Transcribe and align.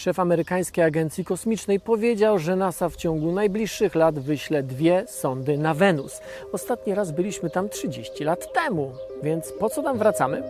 Szef 0.00 0.18
amerykańskiej 0.18 0.84
agencji 0.84 1.24
kosmicznej 1.24 1.80
powiedział, 1.80 2.38
że 2.38 2.56
NASA 2.56 2.88
w 2.88 2.96
ciągu 2.96 3.32
najbliższych 3.32 3.94
lat 3.94 4.18
wyśle 4.18 4.62
dwie 4.62 5.04
sondy 5.06 5.58
na 5.58 5.74
Wenus. 5.74 6.20
Ostatni 6.52 6.94
raz 6.94 7.12
byliśmy 7.12 7.50
tam 7.50 7.68
30 7.68 8.24
lat 8.24 8.52
temu, 8.52 8.92
więc 9.22 9.52
po 9.52 9.68
co 9.68 9.82
tam 9.82 9.98
wracamy? 9.98 10.42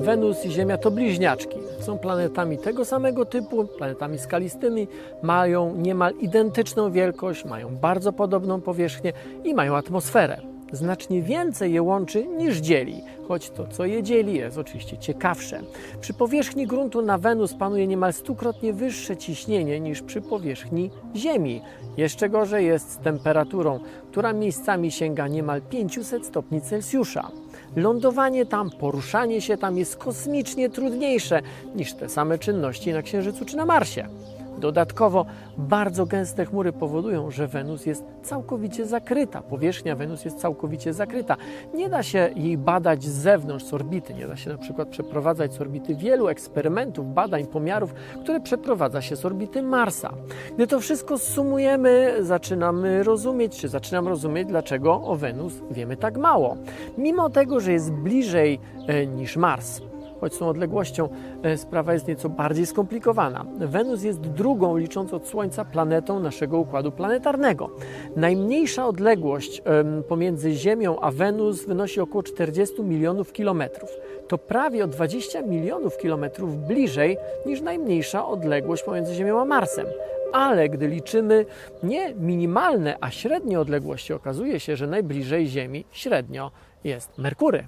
Wenus 0.00 0.44
i 0.44 0.50
Ziemia 0.50 0.78
to 0.78 0.90
bliźniaczki. 0.90 1.58
Są 1.80 1.98
planetami 1.98 2.58
tego 2.58 2.84
samego 2.84 3.24
typu, 3.24 3.64
planetami 3.64 4.18
skalistymi, 4.18 4.88
mają 5.22 5.74
niemal 5.76 6.12
identyczną 6.20 6.92
wielkość, 6.92 7.44
mają 7.44 7.76
bardzo 7.76 8.12
podobną 8.12 8.60
powierzchnię 8.60 9.12
i 9.44 9.54
mają 9.54 9.76
atmosferę. 9.76 10.51
Znacznie 10.72 11.22
więcej 11.22 11.72
je 11.72 11.82
łączy 11.82 12.26
niż 12.26 12.56
dzieli, 12.56 13.02
choć 13.28 13.50
to, 13.50 13.66
co 13.66 13.84
je 13.84 14.02
dzieli, 14.02 14.34
jest 14.34 14.58
oczywiście 14.58 14.98
ciekawsze. 14.98 15.60
Przy 16.00 16.14
powierzchni 16.14 16.66
gruntu 16.66 17.02
na 17.02 17.18
Wenus 17.18 17.54
panuje 17.54 17.86
niemal 17.86 18.12
stukrotnie 18.12 18.72
wyższe 18.72 19.16
ciśnienie 19.16 19.80
niż 19.80 20.02
przy 20.02 20.20
powierzchni 20.20 20.90
Ziemi. 21.16 21.60
Jeszcze 21.96 22.28
gorzej 22.28 22.66
jest 22.66 22.90
z 22.92 22.98
temperaturą, 22.98 23.80
która 24.10 24.32
miejscami 24.32 24.90
sięga 24.90 25.28
niemal 25.28 25.62
500 25.62 26.26
stopni 26.26 26.60
Celsjusza. 26.60 27.30
Lądowanie 27.76 28.46
tam, 28.46 28.70
poruszanie 28.70 29.40
się 29.40 29.56
tam 29.56 29.78
jest 29.78 29.96
kosmicznie 29.96 30.70
trudniejsze 30.70 31.42
niż 31.74 31.92
te 31.92 32.08
same 32.08 32.38
czynności 32.38 32.92
na 32.92 33.02
Księżycu 33.02 33.44
czy 33.44 33.56
na 33.56 33.66
Marsie. 33.66 34.08
Dodatkowo 34.58 35.26
bardzo 35.58 36.06
gęste 36.06 36.46
chmury 36.46 36.72
powodują, 36.72 37.30
że 37.30 37.48
Wenus 37.48 37.86
jest 37.86 38.04
całkowicie 38.22 38.86
zakryta. 38.86 39.42
Powierzchnia 39.42 39.96
Wenus 39.96 40.24
jest 40.24 40.38
całkowicie 40.38 40.92
zakryta. 40.92 41.36
Nie 41.74 41.88
da 41.88 42.02
się 42.02 42.30
jej 42.36 42.58
badać 42.58 43.04
z 43.04 43.12
zewnątrz, 43.12 43.64
z 43.64 43.74
orbity. 43.74 44.14
Nie 44.14 44.26
da 44.26 44.36
się 44.36 44.50
na 44.50 44.58
przykład 44.58 44.88
przeprowadzać 44.88 45.54
z 45.54 45.60
orbity 45.60 45.94
wielu 45.94 46.28
eksperymentów, 46.28 47.14
badań, 47.14 47.46
pomiarów, 47.46 47.94
które 48.22 48.40
przeprowadza 48.40 49.02
się 49.02 49.16
z 49.16 49.24
orbity 49.24 49.62
Marsa. 49.62 50.12
Gdy 50.54 50.66
to 50.66 50.80
wszystko 50.80 51.18
sumujemy, 51.18 52.16
zaczynamy 52.20 53.02
rozumieć, 53.02 53.60
czy 53.60 53.68
zaczynam 53.68 54.08
rozumieć, 54.08 54.48
dlaczego 54.48 55.02
o 55.04 55.16
Wenus 55.16 55.54
wiemy 55.70 55.96
tak 55.96 56.18
mało. 56.18 56.56
Mimo 56.98 57.30
tego, 57.30 57.60
że 57.60 57.72
jest 57.72 57.92
bliżej 57.92 58.60
e, 58.86 59.06
niż 59.06 59.36
Mars 59.36 59.91
choć 60.22 60.38
tą 60.38 60.48
odległością 60.48 61.08
e, 61.42 61.56
sprawa 61.56 61.92
jest 61.92 62.08
nieco 62.08 62.28
bardziej 62.28 62.66
skomplikowana. 62.66 63.44
Wenus 63.58 64.02
jest 64.02 64.20
drugą, 64.20 64.76
licząc 64.76 65.14
od 65.14 65.28
Słońca, 65.28 65.64
planetą 65.64 66.20
naszego 66.20 66.58
układu 66.58 66.92
planetarnego. 66.92 67.70
Najmniejsza 68.16 68.86
odległość 68.86 69.62
pomiędzy 70.08 70.52
Ziemią 70.52 71.00
a 71.00 71.10
Wenus 71.10 71.64
wynosi 71.64 72.00
około 72.00 72.22
40 72.22 72.82
milionów 72.82 73.32
kilometrów. 73.32 73.90
To 74.28 74.38
prawie 74.38 74.84
o 74.84 74.86
20 74.86 75.42
milionów 75.42 75.98
kilometrów 75.98 76.66
bliżej 76.66 77.16
niż 77.46 77.60
najmniejsza 77.60 78.26
odległość 78.26 78.82
pomiędzy 78.82 79.14
Ziemią 79.14 79.40
a 79.40 79.44
Marsem 79.44 79.86
ale 80.32 80.68
gdy 80.68 80.88
liczymy 80.88 81.46
nie 81.82 82.14
minimalne, 82.14 82.96
a 83.00 83.10
średnie 83.10 83.60
odległości, 83.60 84.12
okazuje 84.12 84.60
się, 84.60 84.76
że 84.76 84.86
najbliżej 84.86 85.46
Ziemi 85.46 85.84
średnio 85.90 86.50
jest 86.84 87.18
Merkury. 87.18 87.64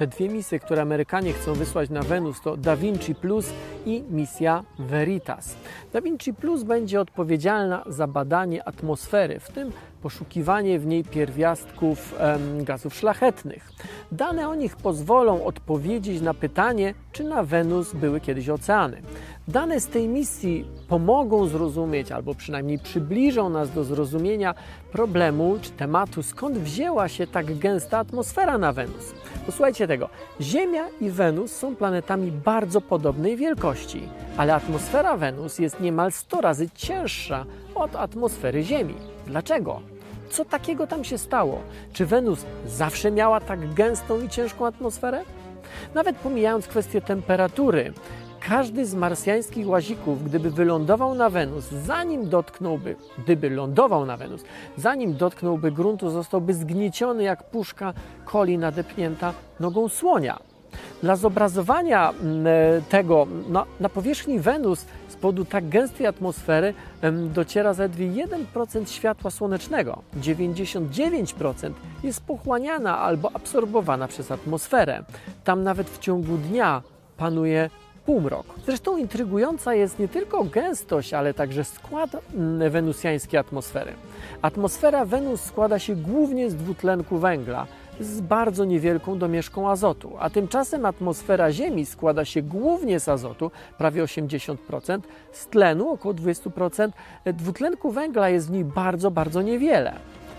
Te 0.00 0.06
dwie 0.06 0.28
misje, 0.28 0.58
które 0.58 0.82
Amerykanie 0.82 1.32
chcą 1.32 1.54
wysłać 1.54 1.90
na 1.90 2.02
Wenus, 2.02 2.40
to 2.40 2.56
Da 2.56 2.76
Vinci 2.76 3.14
Plus 3.14 3.52
i 3.86 4.04
misja 4.10 4.64
Veritas. 4.78 5.56
Da 5.92 6.00
Vinci 6.00 6.34
Plus 6.34 6.62
będzie 6.62 7.00
odpowiedzialna 7.00 7.84
za 7.86 8.06
badanie 8.06 8.68
atmosfery, 8.68 9.40
w 9.40 9.50
tym 9.50 9.72
poszukiwanie 10.02 10.78
w 10.78 10.86
niej 10.86 11.04
pierwiastków 11.04 12.14
gazów 12.60 12.94
szlachetnych. 12.94 13.70
Dane 14.12 14.48
o 14.48 14.54
nich 14.54 14.76
pozwolą 14.76 15.44
odpowiedzieć 15.44 16.20
na 16.20 16.34
pytanie, 16.34 16.94
czy 17.12 17.24
na 17.24 17.42
Wenus 17.42 17.92
były 17.92 18.20
kiedyś 18.20 18.48
oceany. 18.48 19.02
Dane 19.48 19.80
z 19.80 19.86
tej 19.86 20.08
misji 20.08 20.64
pomogą 20.88 21.46
zrozumieć, 21.46 22.12
albo 22.12 22.34
przynajmniej 22.34 22.78
przybliżą 22.78 23.48
nas 23.48 23.70
do 23.70 23.84
zrozumienia 23.84 24.54
problemu 24.92 25.58
czy 25.62 25.70
tematu, 25.70 26.22
skąd 26.22 26.58
wzięła 26.58 27.08
się 27.08 27.26
tak 27.26 27.58
gęsta 27.58 27.98
atmosfera 27.98 28.58
na 28.58 28.72
Wenus. 28.72 29.14
Posłuchajcie 29.46 29.86
tego. 29.86 30.08
Ziemia 30.40 30.84
i 31.00 31.10
Wenus 31.10 31.52
są 31.52 31.76
planetami 31.76 32.32
bardzo 32.32 32.80
podobnej 32.80 33.36
wielkości, 33.36 34.02
ale 34.36 34.54
atmosfera 34.54 35.16
Wenus 35.16 35.58
jest 35.58 35.80
niemal 35.80 36.12
100 36.12 36.40
razy 36.40 36.70
cięższa 36.74 37.44
od 37.74 37.96
atmosfery 37.96 38.62
Ziemi. 38.62 38.94
Dlaczego? 39.30 39.80
Co 40.30 40.44
takiego 40.44 40.86
tam 40.86 41.04
się 41.04 41.18
stało? 41.18 41.60
Czy 41.92 42.06
Wenus 42.06 42.46
zawsze 42.66 43.10
miała 43.10 43.40
tak 43.40 43.74
gęstą 43.74 44.20
i 44.20 44.28
ciężką 44.28 44.66
atmosferę? 44.66 45.22
Nawet 45.94 46.16
pomijając 46.16 46.66
kwestię 46.66 47.00
temperatury, 47.00 47.92
każdy 48.48 48.86
z 48.86 48.94
marsjańskich 48.94 49.68
łazików, 49.68 50.24
gdyby 50.24 50.50
wylądował 50.50 51.14
na 51.14 51.30
Wenus, 51.30 51.64
zanim 51.70 52.28
dotknąłby, 52.28 52.96
gdyby 53.18 53.50
lądował 53.50 54.06
na 54.06 54.16
Wenus, 54.16 54.44
zanim 54.76 55.16
dotknąłby 55.16 55.72
gruntu, 55.72 56.10
zostałby 56.10 56.54
zgnieciony 56.54 57.22
jak 57.22 57.50
puszka 57.50 57.92
coli 58.32 58.58
nadepnięta 58.58 59.32
nogą 59.60 59.88
słonia. 59.88 60.49
Dla 61.02 61.16
zobrazowania 61.16 62.10
mm, 62.10 62.46
e, 62.46 62.50
tego 62.88 63.26
na, 63.80 63.88
powierzchni 63.88 64.40
Wenus 64.40 64.86
z 65.08 65.16
powodu 65.16 65.44
tak 65.44 65.68
gęstej 65.68 66.06
atmosfery 66.06 66.74
dociera 67.34 67.74
zaledwie 67.74 68.08
1% 68.54 68.86
światła 68.88 69.30
słonecznego. 69.30 70.02
99% 70.20 71.72
jest 72.02 72.24
pochłaniana 72.24 72.98
albo 72.98 73.30
absorbowana 73.34 74.08
przez 74.08 74.30
atmosferę. 74.30 75.04
Tam 75.44 75.62
nawet 75.62 75.90
w 75.90 75.98
ciągu 75.98 76.36
dnia 76.36 76.82
panuje 77.16 77.70
półmrok. 78.06 78.46
Zresztą 78.66 78.96
intrygująca 78.96 79.74
jest 79.74 79.98
nie 79.98 80.08
tylko 80.08 80.44
gęstość, 80.44 81.14
ale 81.14 81.34
także 81.34 81.64
skład 81.64 82.10
mm, 82.34 82.70
wenusjańskiej 82.70 83.40
atmosfery. 83.40 83.92
Atmosfera 84.42 85.04
Wenus 85.04 85.40
składa 85.40 85.78
się 85.78 85.96
głównie 85.96 86.50
z 86.50 86.54
dwutlenku 86.54 87.18
węgla, 87.18 87.66
z 88.00 88.20
bardzo 88.20 88.64
niewielką 88.64 89.18
domieszką 89.18 89.70
azotu, 89.70 90.12
a 90.18 90.30
tymczasem 90.30 90.86
atmosfera 90.86 91.52
Ziemi 91.52 91.86
składa 91.86 92.24
się 92.24 92.42
głównie 92.42 93.00
z 93.00 93.08
azotu, 93.08 93.50
prawie 93.78 94.04
80%, 94.04 95.00
z 95.32 95.46
tlenu 95.46 95.90
około 95.90 96.14
20%, 96.14 96.90
dwutlenku 97.24 97.90
węgla 97.90 98.28
jest 98.28 98.48
w 98.48 98.50
niej 98.50 98.64
bardzo, 98.64 99.10
bardzo 99.10 99.42
niewiele. 99.42 99.92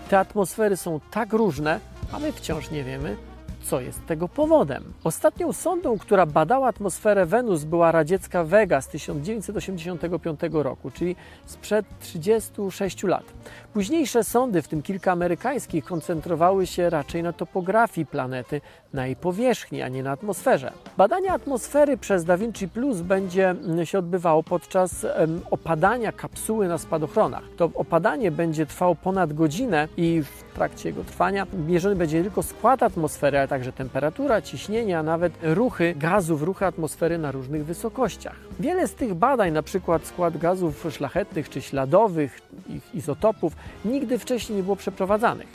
Te 0.08 0.18
atmosfery 0.18 0.76
są 0.76 1.00
tak 1.10 1.32
różne, 1.32 1.80
a 2.12 2.18
my 2.18 2.32
wciąż 2.32 2.70
nie 2.70 2.84
wiemy, 2.84 3.16
co 3.64 3.80
jest 3.80 4.06
tego 4.06 4.28
powodem. 4.28 4.92
Ostatnią 5.04 5.52
sondą, 5.52 5.98
która 5.98 6.26
badała 6.26 6.68
atmosferę 6.68 7.26
Wenus 7.26 7.64
była 7.64 7.92
radziecka 7.92 8.44
Vega 8.44 8.80
z 8.80 8.88
1985 8.88 10.40
roku, 10.52 10.90
czyli 10.90 11.16
sprzed 11.46 11.86
36 12.00 13.02
lat. 13.02 13.24
Późniejsze 13.72 14.24
sondy, 14.24 14.62
w 14.62 14.68
tym 14.68 14.82
kilka 14.82 15.12
amerykańskich, 15.12 15.84
koncentrowały 15.84 16.66
się 16.66 16.90
raczej 16.90 17.22
na 17.22 17.32
topografii 17.32 18.06
planety, 18.06 18.60
na 18.92 19.06
jej 19.06 19.16
powierzchni, 19.16 19.82
a 19.82 19.88
nie 19.88 20.02
na 20.02 20.10
atmosferze. 20.10 20.72
Badanie 20.96 21.32
atmosfery 21.32 21.96
przez 21.96 22.24
Da 22.24 22.36
Vinci 22.36 22.68
Plus 22.68 23.00
będzie 23.00 23.54
się 23.84 23.98
odbywało 23.98 24.42
podczas 24.42 25.06
opadania 25.50 26.12
kapsuły 26.12 26.68
na 26.68 26.78
spadochronach. 26.78 27.42
To 27.56 27.70
opadanie 27.74 28.30
będzie 28.30 28.66
trwało 28.66 28.94
ponad 28.94 29.32
godzinę 29.32 29.88
i 29.96 30.22
w 30.22 30.54
trakcie 30.54 30.88
jego 30.88 31.04
trwania 31.04 31.46
mierzony 31.68 31.96
będzie 31.96 32.22
tylko 32.22 32.42
skład 32.42 32.82
atmosfery, 32.82 33.38
także 33.52 33.72
temperatura, 33.72 34.42
ciśnienie, 34.42 34.98
a 34.98 35.02
nawet 35.02 35.32
ruchy 35.42 35.94
gazów, 35.96 36.42
ruchy 36.42 36.66
atmosfery 36.66 37.18
na 37.18 37.32
różnych 37.32 37.64
wysokościach. 37.64 38.36
Wiele 38.60 38.88
z 38.88 38.94
tych 38.94 39.14
badań, 39.14 39.52
na 39.52 39.62
przykład 39.62 40.06
skład 40.06 40.38
gazów 40.38 40.86
szlachetnych 40.90 41.48
czy 41.48 41.62
śladowych, 41.62 42.40
ich 42.68 42.94
izotopów, 42.94 43.52
nigdy 43.84 44.18
wcześniej 44.18 44.56
nie 44.56 44.62
było 44.62 44.76
przeprowadzanych. 44.76 45.46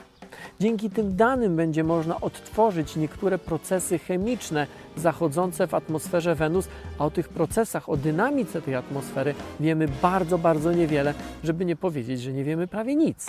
Dzięki 0.60 0.90
tym 0.90 1.16
danym 1.16 1.56
będzie 1.56 1.84
można 1.84 2.22
odtworzyć 2.22 2.96
niektóre 2.96 3.38
procesy 3.38 4.00
chemiczne 4.00 4.68
zachodzące 4.96 5.68
w 5.68 5.74
atmosferze 5.74 6.36
Wenus, 6.36 6.68
a 7.00 7.06
o 7.06 7.12
tych 7.12 7.30
procesach, 7.30 7.90
o 7.90 7.98
dynamice 7.98 8.62
tej 8.62 8.76
atmosfery 8.76 9.36
wiemy 9.60 9.88
bardzo, 10.02 10.38
bardzo 10.38 10.72
niewiele, 10.72 11.14
żeby 11.44 11.66
nie 11.66 11.76
powiedzieć, 11.76 12.22
że 12.22 12.34
nie 12.34 12.44
wiemy 12.44 12.68
prawie 12.68 12.96
nic. 12.96 13.28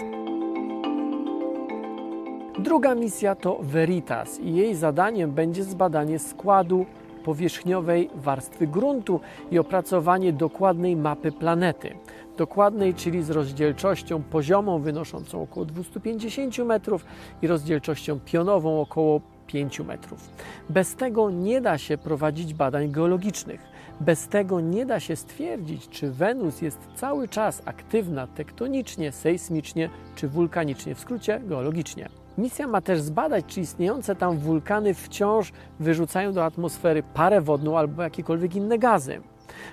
Druga 2.59 2.95
misja 2.95 3.35
to 3.35 3.59
Veritas 3.63 4.41
i 4.41 4.55
jej 4.55 4.75
zadaniem 4.75 5.33
będzie 5.33 5.65
zbadanie 5.65 6.19
składu 6.19 6.87
powierzchniowej 7.25 8.11
warstwy 8.15 8.67
gruntu 8.67 9.21
i 9.51 9.59
opracowanie 9.59 10.33
dokładnej 10.33 10.97
mapy 10.97 11.33
planety. 11.33 11.95
Dokładnej, 12.37 12.95
czyli 12.95 13.23
z 13.23 13.31
rozdzielczością 13.31 14.23
poziomą 14.23 14.79
wynoszącą 14.79 15.43
około 15.43 15.67
250 15.67 16.59
metrów 16.59 17.05
i 17.43 17.47
rozdzielczością 17.47 18.21
pionową 18.25 18.81
około 18.81 19.21
5 19.47 19.81
metrów. 19.81 20.31
Bez 20.71 20.97
tego 20.97 21.31
nie 21.31 21.61
da 21.61 21.79
się 21.79 21.99
prowadzić 21.99 22.55
badań 22.55 22.91
geologicznych. 22.91 23.61
Bez 24.01 24.29
tego 24.29 24.61
nie 24.61 24.87
da 24.87 25.01
się 25.01 25.17
stwierdzić, 25.17 25.89
czy 25.89 26.11
Wenus 26.11 26.63
jest 26.63 26.79
cały 26.95 27.29
czas 27.29 27.63
aktywna 27.65 28.27
tektonicznie, 28.27 29.13
sejsmicznie 29.13 29.91
czy 30.15 30.29
wulkanicznie, 30.29 30.95
w 30.95 31.01
skrócie 31.01 31.41
geologicznie. 31.45 32.09
Misja 32.39 32.67
ma 32.67 32.81
też 32.81 33.01
zbadać, 33.01 33.45
czy 33.47 33.61
istniejące 33.61 34.17
tam 34.17 34.39
wulkany 34.39 34.95
wciąż 34.95 35.53
wyrzucają 35.81 36.33
do 36.33 36.45
atmosfery 36.45 37.03
parę 37.15 37.41
wodną 37.41 37.79
albo 37.79 38.03
jakiekolwiek 38.03 38.57
inne 38.57 38.79
gazy. 38.79 39.21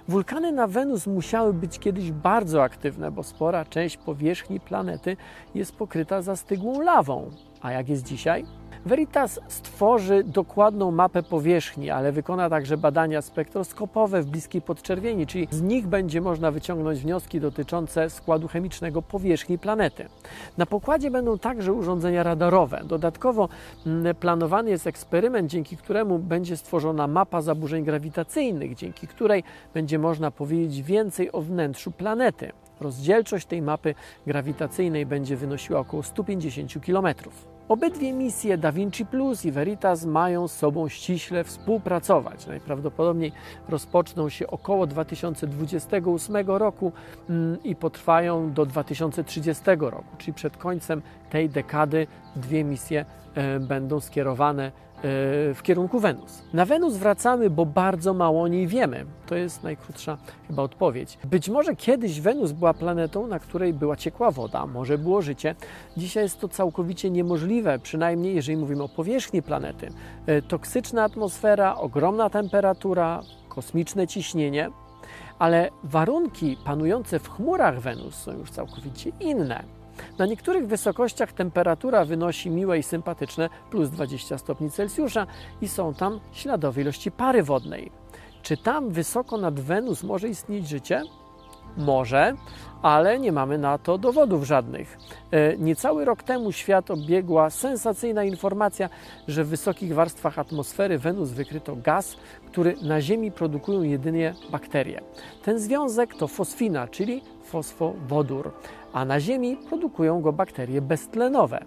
Wulkany 0.07 0.51
na 0.51 0.67
Wenus 0.67 1.07
musiały 1.07 1.53
być 1.53 1.79
kiedyś 1.79 2.11
bardzo 2.11 2.63
aktywne, 2.63 3.11
bo 3.11 3.23
spora 3.23 3.65
część 3.65 3.97
powierzchni 3.97 4.59
planety 4.59 5.17
jest 5.55 5.75
pokryta 5.75 6.21
zastygłą 6.21 6.81
lawą. 6.81 7.31
A 7.65 7.71
jak 7.71 7.89
jest 7.89 8.03
dzisiaj? 8.03 8.45
Veritas 8.85 9.39
stworzy 9.47 10.23
dokładną 10.23 10.91
mapę 10.91 11.23
powierzchni, 11.23 11.89
ale 11.89 12.11
wykona 12.11 12.49
także 12.49 12.77
badania 12.77 13.21
spektroskopowe 13.21 14.21
w 14.21 14.25
bliskiej 14.25 14.61
podczerwieni, 14.61 15.27
czyli 15.27 15.47
z 15.51 15.61
nich 15.61 15.87
będzie 15.87 16.21
można 16.21 16.51
wyciągnąć 16.51 16.99
wnioski 16.99 17.39
dotyczące 17.39 18.09
składu 18.09 18.47
chemicznego 18.47 19.01
powierzchni 19.01 19.57
planety. 19.57 20.09
Na 20.57 20.65
pokładzie 20.65 21.11
będą 21.11 21.37
także 21.39 21.73
urządzenia 21.73 22.23
radarowe. 22.23 22.81
Dodatkowo 22.83 23.49
mm, 23.85 24.15
planowany 24.15 24.69
jest 24.69 24.87
eksperyment, 24.87 25.51
dzięki 25.51 25.77
któremu 25.77 26.19
będzie 26.19 26.57
stworzona 26.57 27.07
mapa 27.07 27.41
zaburzeń 27.41 27.83
grawitacyjnych, 27.83 28.75
dzięki 28.75 29.07
której 29.07 29.43
będzie 29.73 29.99
można 29.99 30.31
powiedzieć 30.31 30.81
więcej 30.81 31.31
o 31.31 31.41
wnętrzu 31.41 31.91
planety. 31.91 32.51
Rozdzielczość 32.81 33.45
tej 33.45 33.61
mapy 33.61 33.95
grawitacyjnej 34.27 35.05
będzie 35.05 35.37
wynosiła 35.37 35.79
około 35.79 36.03
150 36.03 36.85
km. 36.85 37.07
Obydwie 37.69 38.13
misje 38.13 38.57
Da 38.57 38.71
Vinci 38.71 39.05
Plus 39.05 39.45
i 39.45 39.51
Veritas 39.51 40.05
mają 40.05 40.47
z 40.47 40.53
sobą 40.53 40.89
ściśle 40.89 41.43
współpracować. 41.43 42.47
Najprawdopodobniej 42.47 43.31
rozpoczną 43.69 44.29
się 44.29 44.47
około 44.47 44.87
2028 44.87 46.35
roku 46.47 46.91
mm, 47.29 47.63
i 47.63 47.75
potrwają 47.75 48.53
do 48.53 48.65
2030 48.65 49.63
roku, 49.79 50.17
czyli 50.17 50.33
przed 50.33 50.57
końcem 50.57 51.01
tej 51.29 51.49
dekady 51.49 52.07
dwie 52.35 52.63
misje 52.63 53.05
e, 53.35 53.59
będą 53.59 53.99
skierowane 53.99 54.71
w 55.55 55.59
kierunku 55.63 55.99
Wenus. 55.99 56.43
Na 56.53 56.65
Wenus 56.65 56.93
wracamy, 56.93 57.49
bo 57.49 57.65
bardzo 57.65 58.13
mało 58.13 58.41
o 58.41 58.47
niej 58.47 58.67
wiemy. 58.67 59.05
To 59.25 59.35
jest 59.35 59.63
najkrótsza 59.63 60.17
chyba 60.47 60.63
odpowiedź. 60.63 61.17
Być 61.23 61.49
może 61.49 61.75
kiedyś 61.75 62.21
Wenus 62.21 62.51
była 62.51 62.73
planetą, 62.73 63.27
na 63.27 63.39
której 63.39 63.73
była 63.73 63.95
ciekła 63.95 64.31
woda, 64.31 64.65
może 64.65 64.97
było 64.97 65.21
życie. 65.21 65.55
Dzisiaj 65.97 66.23
jest 66.23 66.39
to 66.39 66.47
całkowicie 66.47 67.09
niemożliwe, 67.09 67.79
przynajmniej 67.79 68.35
jeżeli 68.35 68.57
mówimy 68.57 68.83
o 68.83 68.89
powierzchni 68.89 69.41
planety. 69.41 69.89
E, 70.25 70.41
toksyczna 70.41 71.03
atmosfera, 71.03 71.75
ogromna 71.75 72.29
temperatura, 72.29 73.21
kosmiczne 73.49 74.07
ciśnienie, 74.07 74.69
ale 75.39 75.69
warunki 75.83 76.57
panujące 76.65 77.19
w 77.19 77.29
chmurach 77.29 77.79
Wenus 77.79 78.15
są 78.15 78.31
już 78.31 78.51
całkowicie 78.51 79.11
inne. 79.19 79.84
Na 80.17 80.25
niektórych 80.25 80.67
wysokościach 80.67 81.33
temperatura 81.33 82.05
wynosi 82.05 82.49
miłe 82.49 82.79
i 82.79 82.83
sympatyczne 82.83 83.49
plus 83.69 83.89
20 83.89 84.37
stopni 84.37 84.71
Celsjusza 84.71 85.27
i 85.61 85.67
są 85.67 85.93
tam 85.93 86.19
śladowe 86.31 86.81
ilości 86.81 87.11
pary 87.11 87.43
wodnej. 87.43 87.91
Czy 88.41 88.57
tam 88.57 88.89
wysoko 88.89 89.37
nad 89.37 89.59
Wenus 89.59 90.03
może 90.03 90.29
istnieć 90.29 90.67
życie? 90.67 91.03
Może, 91.77 92.33
ale 92.81 93.19
nie 93.19 93.31
mamy 93.31 93.57
na 93.57 93.77
to 93.77 93.97
dowodów 93.97 94.43
żadnych. 94.43 94.97
E, 95.31 95.57
niecały 95.57 96.05
rok 96.05 96.23
temu 96.23 96.51
świat 96.51 96.91
obiegła 96.91 97.49
sensacyjna 97.49 98.23
informacja, 98.23 98.89
że 99.27 99.43
w 99.43 99.47
wysokich 99.47 99.93
warstwach 99.93 100.39
atmosfery 100.39 100.97
Wenus 100.97 101.29
wykryto 101.29 101.75
gaz, 101.75 102.17
który 102.47 102.75
na 102.81 103.01
Ziemi 103.01 103.31
produkują 103.31 103.81
jedynie 103.81 104.33
bakterie. 104.51 105.01
Ten 105.43 105.59
związek 105.59 106.15
to 106.15 106.27
fosfina, 106.27 106.87
czyli 106.87 107.21
fosfowodór, 107.43 108.51
a 108.95 109.05
na 109.05 109.19
Ziemi 109.19 109.57
produkują 109.69 110.21
go 110.21 110.33
bakterie 110.33 110.81
beztlenowe. 110.81 111.65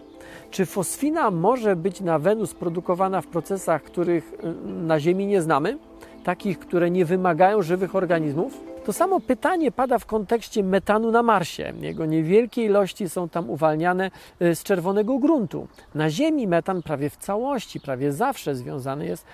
Czy 0.51 0.67
fosfina 0.67 1.31
może 1.31 1.77
być 1.77 2.01
na 2.01 2.19
Wenus 2.19 2.55
produkowana 2.55 3.21
w 3.21 3.27
procesach, 3.27 3.83
których 3.83 4.33
y, 4.33 4.69
na 4.69 5.01
Ziemi 5.01 5.27
nie 5.27 5.43
znamy? 5.43 5.79
Takich, 6.25 6.59
które 6.59 6.91
nie 6.91 7.05
wymagają 7.05 7.63
żywych 7.63 7.97
organizmów? 7.97 8.61
To 8.85 8.93
samo 8.93 9.21
pytanie 9.21 9.73
pada 9.73 9.99
w 9.99 10.07
kontekście 10.07 10.63
metanu 10.63 11.11
na 11.11 11.23
Marsie. 11.23 11.73
Jego 11.81 12.07
niewielkie 12.07 12.65
ilości 12.65 13.09
są 13.09 13.29
tam 13.29 13.51
uwalniane 13.51 14.11
y, 14.43 14.55
z 14.55 14.63
czerwonego 14.63 15.19
gruntu. 15.19 15.69
Na 15.95 16.11
Ziemi 16.11 16.47
metan 16.47 16.83
prawie 16.83 17.11
w 17.11 17.17
całości, 17.17 17.81
prawie 17.81 18.13
zawsze 18.13 18.55
związany 18.55 19.07
jest 19.07 19.27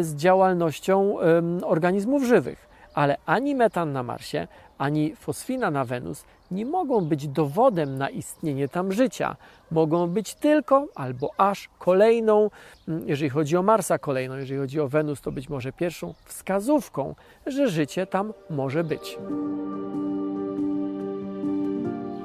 z 0.00 0.14
działalnością 0.14 1.16
organizmów 1.62 2.24
żywych. 2.24 2.73
Ale 2.94 3.16
ani 3.26 3.54
metan 3.54 3.92
na 3.92 4.02
Marsie, 4.02 4.48
ani 4.78 5.16
fosfina 5.16 5.70
na 5.70 5.84
Wenus 5.84 6.24
nie 6.50 6.66
mogą 6.66 7.00
być 7.00 7.28
dowodem 7.28 7.98
na 7.98 8.08
istnienie 8.08 8.68
tam 8.68 8.92
życia. 8.92 9.36
Mogą 9.70 10.06
być 10.06 10.34
tylko 10.34 10.86
albo 10.94 11.30
aż 11.36 11.70
kolejną, 11.78 12.50
mm, 12.88 13.08
jeżeli 13.08 13.30
chodzi 13.30 13.56
o 13.56 13.62
Marsa, 13.62 13.98
kolejną, 13.98 14.36
jeżeli 14.36 14.60
chodzi 14.60 14.80
o 14.80 14.88
Wenus, 14.88 15.20
to 15.20 15.32
być 15.32 15.48
może 15.48 15.72
pierwszą 15.72 16.14
wskazówką, 16.24 17.14
że 17.46 17.68
życie 17.68 18.06
tam 18.06 18.32
może 18.50 18.84
być. 18.84 19.18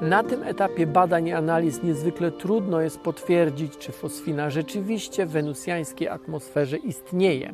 Na 0.01 0.23
tym 0.23 0.43
etapie 0.43 0.87
badań 0.87 1.27
i 1.27 1.33
analiz 1.33 1.83
niezwykle 1.83 2.31
trudno 2.31 2.81
jest 2.81 2.99
potwierdzić, 2.99 3.77
czy 3.77 3.91
fosfina 3.91 4.49
rzeczywiście 4.49 5.25
w 5.25 5.31
wenusjańskiej 5.31 6.07
atmosferze 6.07 6.77
istnieje. 6.77 7.53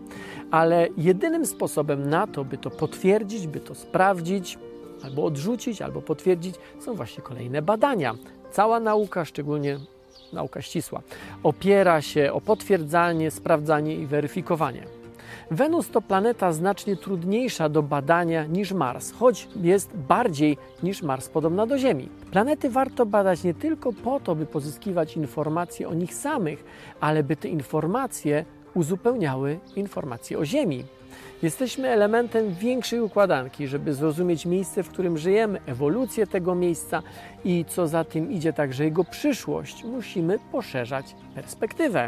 Ale 0.51 0.87
jedynym 0.97 1.45
sposobem 1.45 2.09
na 2.09 2.27
to, 2.27 2.45
by 2.45 2.57
to 2.57 2.69
potwierdzić, 2.71 3.47
by 3.47 3.59
to 3.59 3.75
sprawdzić, 3.75 4.57
albo 5.03 5.25
odrzucić, 5.25 5.81
albo 5.81 6.01
potwierdzić, 6.01 6.55
są 6.79 6.95
właśnie 6.95 7.23
kolejne 7.23 7.61
badania. 7.61 8.15
Cała 8.51 8.79
nauka, 8.79 9.25
szczególnie 9.25 9.79
nauka 10.33 10.61
ścisła, 10.61 11.01
opiera 11.43 12.01
się 12.01 12.33
o 12.33 12.41
potwierdzanie, 12.41 13.31
sprawdzanie 13.31 13.95
i 13.95 14.05
weryfikowanie. 14.05 14.83
Wenus 15.51 15.89
to 15.89 16.01
planeta 16.01 16.51
znacznie 16.51 16.95
trudniejsza 16.95 17.69
do 17.69 17.83
badania 17.83 18.45
niż 18.45 18.71
Mars, 18.71 19.11
choć 19.11 19.47
jest 19.55 19.95
bardziej 19.95 20.57
niż 20.83 21.01
Mars 21.01 21.29
podobna 21.29 21.67
do 21.67 21.77
Ziemi. 21.77 22.09
Planety 22.31 22.69
warto 22.69 23.05
badać 23.05 23.43
nie 23.43 23.53
tylko 23.53 23.93
po 23.93 24.19
to, 24.19 24.35
by 24.35 24.45
pozyskiwać 24.45 25.17
informacje 25.17 25.89
o 25.89 25.93
nich 25.93 26.13
samych, 26.13 26.63
ale 26.99 27.23
by 27.23 27.35
te 27.35 27.47
informacje 27.47 28.45
uzupełniały 28.73 29.59
informacje 29.75 30.39
o 30.39 30.45
Ziemi. 30.45 30.83
Jesteśmy 31.43 31.87
elementem 31.87 32.53
większej 32.53 33.01
układanki, 33.01 33.67
żeby 33.67 33.93
zrozumieć 33.93 34.45
miejsce, 34.45 34.83
w 34.83 34.89
którym 34.89 35.17
żyjemy, 35.17 35.59
ewolucję 35.65 36.27
tego 36.27 36.55
miejsca 36.55 37.01
i 37.43 37.65
co 37.67 37.87
za 37.87 38.03
tym 38.03 38.31
idzie 38.31 38.53
także 38.53 38.83
jego 38.83 39.03
przyszłość. 39.03 39.83
Musimy 39.83 40.39
poszerzać 40.51 41.15
perspektywę. 41.35 42.07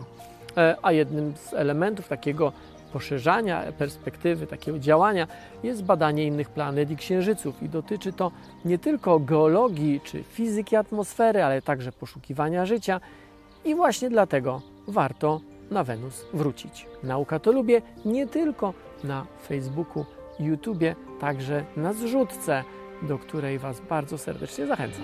E, 0.57 0.75
a 0.81 0.92
jednym 0.92 1.33
z 1.36 1.54
elementów 1.54 2.07
takiego 2.07 2.54
poszerzania 2.94 3.72
perspektywy, 3.78 4.48
takiego 4.48 4.80
działania 4.80 5.28
jest 5.64 5.84
badanie 5.84 6.24
innych 6.24 6.50
planet 6.50 6.92
i 6.92 6.96
księżyców. 6.96 7.64
I 7.64 7.70
dotyczy 7.70 8.14
to 8.14 8.32
nie 8.66 8.78
tylko 8.78 9.20
geologii 9.20 10.02
czy 10.04 10.24
fizyki 10.24 10.76
atmosfery, 10.76 11.44
ale 11.44 11.62
także 11.62 11.92
poszukiwania 11.92 12.66
życia. 12.66 13.02
I 13.66 13.76
właśnie 13.76 14.10
dlatego 14.10 14.62
warto 14.88 15.42
na 15.72 15.84
Wenus 15.84 16.26
wrócić. 16.34 16.88
Nauka 17.04 17.40
to 17.40 17.52
lubię 17.52 17.82
nie 18.06 18.28
tylko 18.28 18.74
na 19.04 19.26
Facebooku, 19.48 20.06
YouTubie, 20.40 20.96
także 21.20 21.66
na 21.78 21.94
zrzutce, 21.94 22.64
do 23.02 23.18
której 23.18 23.60
Was 23.60 23.82
bardzo 23.90 24.18
serdecznie 24.18 24.66
zachęcam. 24.66 25.04